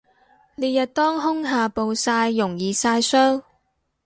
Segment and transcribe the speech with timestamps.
[0.55, 3.43] 烈日當空下暴曬容易曬傷